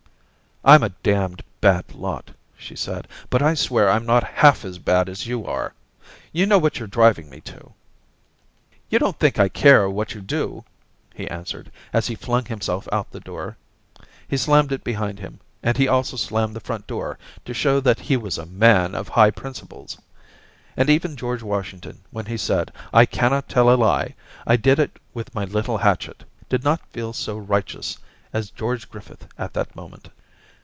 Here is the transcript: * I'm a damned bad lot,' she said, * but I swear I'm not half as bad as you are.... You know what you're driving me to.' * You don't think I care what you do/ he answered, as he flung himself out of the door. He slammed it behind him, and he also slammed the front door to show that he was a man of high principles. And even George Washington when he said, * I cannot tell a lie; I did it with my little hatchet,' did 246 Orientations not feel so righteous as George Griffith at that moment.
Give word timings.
* 0.61 0.63
I'm 0.71 0.83
a 0.83 0.89
damned 0.89 1.41
bad 1.59 1.95
lot,' 1.95 2.29
she 2.55 2.75
said, 2.75 3.07
* 3.17 3.29
but 3.31 3.41
I 3.41 3.55
swear 3.55 3.89
I'm 3.89 4.05
not 4.05 4.23
half 4.23 4.63
as 4.63 4.77
bad 4.77 5.09
as 5.09 5.25
you 5.25 5.43
are.... 5.47 5.73
You 6.31 6.45
know 6.45 6.59
what 6.59 6.77
you're 6.77 6.87
driving 6.87 7.31
me 7.31 7.41
to.' 7.41 7.73
* 8.29 8.89
You 8.91 8.99
don't 8.99 9.17
think 9.17 9.39
I 9.39 9.49
care 9.49 9.89
what 9.89 10.13
you 10.13 10.21
do/ 10.21 10.63
he 11.15 11.27
answered, 11.31 11.71
as 11.91 12.05
he 12.05 12.13
flung 12.13 12.45
himself 12.45 12.87
out 12.91 13.07
of 13.07 13.11
the 13.11 13.19
door. 13.21 13.57
He 14.27 14.37
slammed 14.37 14.71
it 14.71 14.83
behind 14.83 15.17
him, 15.17 15.39
and 15.63 15.77
he 15.77 15.87
also 15.87 16.15
slammed 16.15 16.55
the 16.55 16.59
front 16.59 16.85
door 16.85 17.17
to 17.43 17.55
show 17.55 17.79
that 17.79 18.01
he 18.01 18.15
was 18.15 18.37
a 18.37 18.45
man 18.45 18.93
of 18.93 19.07
high 19.09 19.31
principles. 19.31 19.97
And 20.77 20.91
even 20.91 21.15
George 21.15 21.41
Washington 21.41 22.01
when 22.11 22.27
he 22.27 22.37
said, 22.37 22.71
* 22.83 22.93
I 22.93 23.07
cannot 23.07 23.49
tell 23.49 23.73
a 23.73 23.73
lie; 23.73 24.13
I 24.45 24.57
did 24.57 24.77
it 24.77 24.99
with 25.11 25.33
my 25.33 25.43
little 25.45 25.79
hatchet,' 25.79 26.23
did 26.49 26.61
246 26.61 26.67
Orientations 26.67 26.85
not 26.85 26.93
feel 26.93 27.13
so 27.13 27.37
righteous 27.39 27.97
as 28.31 28.51
George 28.51 28.91
Griffith 28.91 29.27
at 29.39 29.55
that 29.55 29.75
moment. 29.75 30.09